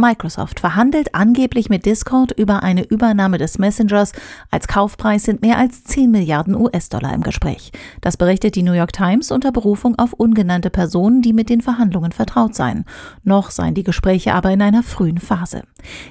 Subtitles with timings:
[0.00, 4.12] Microsoft verhandelt angeblich mit Discord über eine Übernahme des Messengers.
[4.50, 7.70] Als Kaufpreis sind mehr als 10 Milliarden US-Dollar im Gespräch.
[8.00, 12.12] Das berichtet die New York Times unter Berufung auf ungenannte Personen, die mit den Verhandlungen
[12.12, 12.84] vertraut seien.
[13.22, 15.62] Noch seien die Gespräche aber in einer frühen Phase.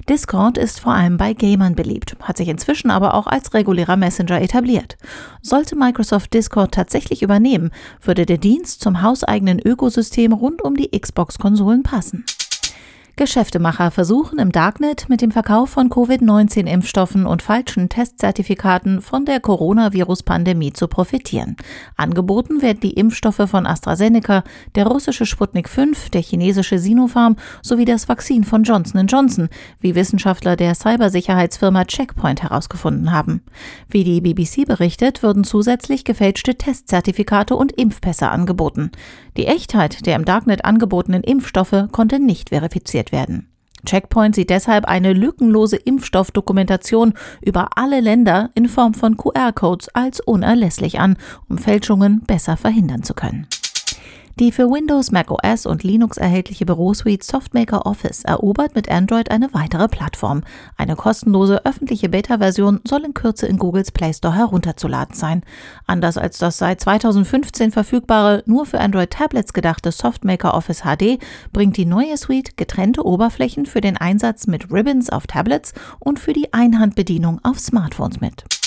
[0.07, 4.41] Discord ist vor allem bei Gamern beliebt, hat sich inzwischen aber auch als regulärer Messenger
[4.41, 4.97] etabliert.
[5.41, 11.83] Sollte Microsoft Discord tatsächlich übernehmen, würde der Dienst zum hauseigenen Ökosystem rund um die Xbox-Konsolen
[11.83, 12.25] passen.
[13.19, 20.71] Geschäftemacher versuchen im Darknet mit dem Verkauf von Covid-19-Impfstoffen und falschen Testzertifikaten von der Coronavirus-Pandemie
[20.71, 21.57] zu profitieren.
[21.97, 28.07] Angeboten werden die Impfstoffe von AstraZeneca, der russische Sputnik 5, der chinesische Sinopharm sowie das
[28.07, 29.49] Vakzin von Johnson Johnson,
[29.81, 33.41] wie Wissenschaftler der Cybersicherheitsfirma Checkpoint herausgefunden haben.
[33.89, 38.91] Wie die BBC berichtet, würden zusätzlich gefälschte Testzertifikate und Impfpässe angeboten.
[39.35, 43.49] Die Echtheit der im Darknet angebotenen Impfstoffe konnte nicht verifiziert werden.
[43.85, 50.99] Checkpoint sieht deshalb eine lückenlose Impfstoffdokumentation über alle Länder in Form von QR-Codes als unerlässlich
[50.99, 53.47] an, um Fälschungen besser verhindern zu können.
[54.39, 59.53] Die für Windows, Mac OS und Linux erhältliche Bürosuite Softmaker Office erobert mit Android eine
[59.53, 60.43] weitere Plattform.
[60.77, 65.43] Eine kostenlose öffentliche Beta-Version soll in Kürze in Googles Play Store herunterzuladen sein.
[65.87, 71.19] Anders als das seit 2015 verfügbare, nur für Android-Tablets gedachte Softmaker Office HD,
[71.51, 76.31] bringt die neue Suite getrennte Oberflächen für den Einsatz mit Ribbons auf Tablets und für
[76.31, 78.58] die Einhandbedienung auf Smartphones mit.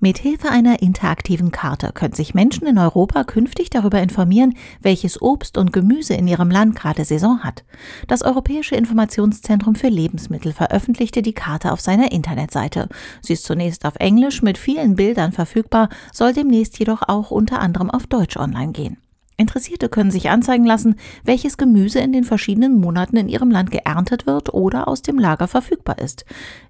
[0.00, 5.72] Mithilfe einer interaktiven Karte können sich Menschen in Europa künftig darüber informieren, welches Obst und
[5.72, 7.64] Gemüse in ihrem Land gerade Saison hat.
[8.06, 12.88] Das Europäische Informationszentrum für Lebensmittel veröffentlichte die Karte auf seiner Internetseite.
[13.22, 17.90] Sie ist zunächst auf Englisch mit vielen Bildern verfügbar, soll demnächst jedoch auch unter anderem
[17.90, 18.98] auf Deutsch online gehen.
[19.36, 24.26] Interessierte können sich anzeigen lassen, welches Gemüse in den verschiedenen Monaten in ihrem Land geerntet
[24.26, 26.24] wird oder aus dem Lager verfügbar ist.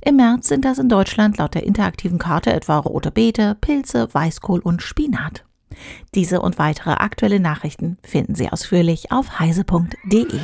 [0.04, 4.60] Im März sind das in Deutschland laut der interaktiven Karte etwa rote Beete, Pilze, Weißkohl
[4.60, 5.44] und Spinat.
[6.14, 10.40] Diese und weitere aktuelle Nachrichten finden Sie ausführlich auf heise.de.